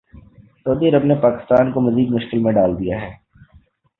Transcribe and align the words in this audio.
سعودی 0.61 0.87
Arab 0.89 1.03
نے 1.05 1.15
پاکستان 1.21 1.71
کو 1.71 1.81
مزید 1.81 2.09
مشکل 2.11 2.39
میں 2.39 2.51
ڈال 2.51 2.77
دیا 2.79 3.01
ہے 3.01 3.11